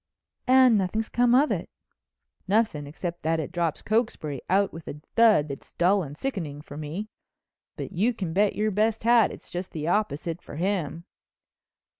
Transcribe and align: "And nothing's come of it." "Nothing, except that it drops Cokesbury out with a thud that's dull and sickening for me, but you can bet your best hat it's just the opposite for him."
"And 0.47 0.79
nothing's 0.79 1.09
come 1.09 1.35
of 1.35 1.51
it." 1.51 1.69
"Nothing, 2.47 2.87
except 2.87 3.21
that 3.21 3.39
it 3.39 3.51
drops 3.51 3.83
Cokesbury 3.83 4.41
out 4.49 4.73
with 4.73 4.87
a 4.87 4.99
thud 5.15 5.47
that's 5.47 5.73
dull 5.73 6.01
and 6.01 6.17
sickening 6.17 6.59
for 6.59 6.75
me, 6.75 7.07
but 7.77 7.91
you 7.91 8.11
can 8.11 8.33
bet 8.33 8.55
your 8.55 8.71
best 8.71 9.03
hat 9.03 9.31
it's 9.31 9.51
just 9.51 9.73
the 9.73 9.87
opposite 9.87 10.41
for 10.41 10.55
him." 10.55 11.05